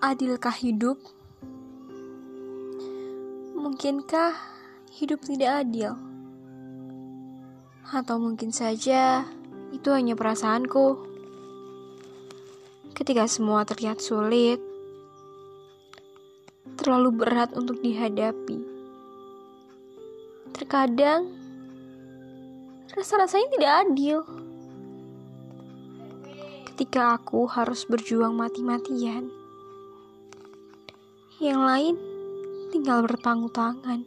Adilkah 0.00 0.56
hidup? 0.56 0.96
Mungkinkah 3.52 4.32
hidup 4.96 5.20
tidak 5.28 5.60
adil? 5.60 5.92
Atau 7.84 8.16
mungkin 8.16 8.48
saja 8.48 9.28
itu 9.76 9.88
hanya 9.92 10.16
perasaanku. 10.16 11.04
Ketika 12.96 13.28
semua 13.28 13.68
terlihat 13.68 14.00
sulit, 14.00 14.56
terlalu 16.80 17.20
berat 17.20 17.52
untuk 17.52 17.84
dihadapi. 17.84 18.56
Terkadang 20.56 21.28
rasa-rasanya 22.96 23.48
tidak 23.52 23.72
adil. 23.84 24.18
Ketika 26.72 27.20
aku 27.20 27.44
harus 27.52 27.84
berjuang 27.84 28.32
mati-matian 28.32 29.39
yang 31.40 31.64
lain 31.64 31.96
tinggal 32.68 33.00
bertanggung 33.00 33.48
tangan. 33.48 34.04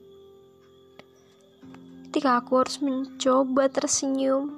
Ketika 2.05 2.37
aku 2.37 2.61
harus 2.61 2.77
mencoba 2.77 3.73
tersenyum, 3.73 4.53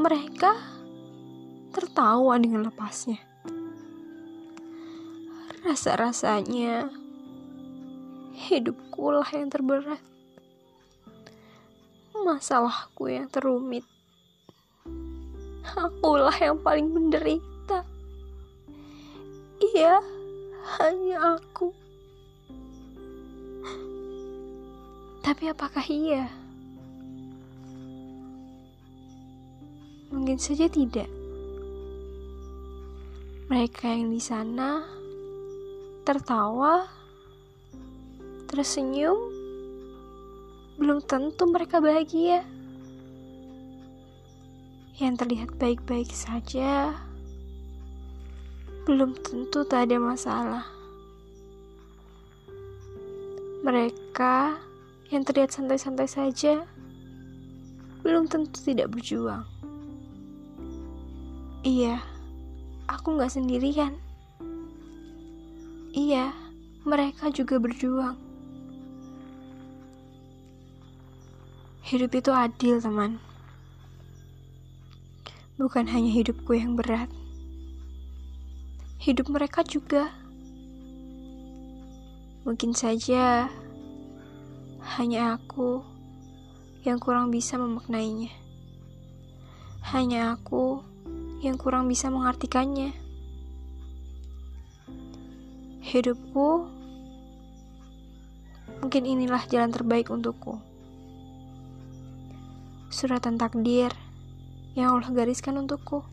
mereka 0.00 0.56
tertawa 1.76 2.40
dengan 2.40 2.72
lepasnya. 2.72 3.20
Rasa-rasanya 5.60 6.88
hidupku 8.48 9.12
lah 9.12 9.28
yang 9.36 9.52
terberat. 9.52 10.00
Masalahku 12.16 13.12
yang 13.12 13.28
terumit. 13.28 13.84
Akulah 15.76 16.32
yang 16.40 16.56
paling 16.64 16.88
menderita. 16.88 17.84
Iya 19.60 20.21
hanya 20.80 21.36
aku. 21.36 21.74
Tapi 25.22 25.52
apakah 25.52 25.84
iya? 25.86 26.26
Mungkin 30.12 30.36
saja 30.36 30.68
tidak. 30.68 31.08
Mereka 33.52 33.84
yang 33.92 34.12
di 34.12 34.20
sana 34.20 34.80
tertawa, 36.02 36.88
tersenyum, 38.48 39.18
belum 40.80 41.04
tentu 41.04 41.46
mereka 41.48 41.78
bahagia. 41.78 42.42
Yang 44.96 45.14
terlihat 45.24 45.50
baik-baik 45.60 46.10
saja, 46.10 46.96
belum 48.82 49.14
tentu 49.22 49.62
tak 49.62 49.86
ada 49.86 49.96
masalah. 50.02 50.66
Mereka 53.62 54.58
yang 55.14 55.22
terlihat 55.22 55.54
santai-santai 55.54 56.10
saja 56.10 56.66
belum 58.02 58.26
tentu 58.26 58.58
tidak 58.58 58.90
berjuang. 58.90 59.46
Iya, 61.62 62.02
aku 62.90 63.14
nggak 63.14 63.30
sendirian. 63.30 63.94
Iya, 65.94 66.34
mereka 66.82 67.30
juga 67.30 67.62
berjuang. 67.62 68.18
Hidup 71.86 72.10
itu 72.18 72.34
adil, 72.34 72.82
teman. 72.82 73.22
Bukan 75.54 75.86
hanya 75.86 76.10
hidupku 76.10 76.58
yang 76.58 76.74
berat 76.74 77.06
hidup 79.02 79.34
mereka 79.34 79.66
juga. 79.66 80.14
Mungkin 82.46 82.70
saja 82.70 83.50
hanya 84.94 85.34
aku 85.34 85.82
yang 86.86 87.02
kurang 87.02 87.34
bisa 87.34 87.58
memaknainya. 87.58 88.30
Hanya 89.90 90.38
aku 90.38 90.86
yang 91.42 91.58
kurang 91.58 91.90
bisa 91.90 92.14
mengartikannya. 92.14 92.94
Hidupku 95.82 96.70
mungkin 98.86 99.02
inilah 99.02 99.42
jalan 99.50 99.74
terbaik 99.74 100.14
untukku. 100.14 100.62
Suratan 102.94 103.34
takdir 103.34 103.90
yang 104.78 104.94
Allah 104.94 105.10
gariskan 105.10 105.58
untukku. 105.58 106.06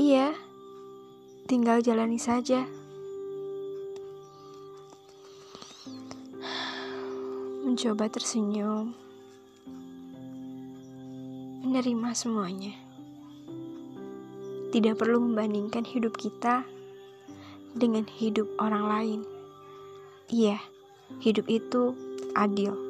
Iya, 0.00 0.45
tinggal 1.56 1.80
jalani 1.80 2.20
saja. 2.20 2.68
Mencoba 7.64 8.12
tersenyum, 8.12 8.92
menerima 11.64 12.12
semuanya. 12.12 12.76
Tidak 14.68 15.00
perlu 15.00 15.16
membandingkan 15.16 15.88
hidup 15.88 16.20
kita 16.20 16.68
dengan 17.72 18.04
hidup 18.04 18.52
orang 18.60 18.84
lain. 18.84 19.20
Iya, 20.28 20.60
hidup 21.24 21.48
itu 21.48 21.96
adil. 22.36 22.85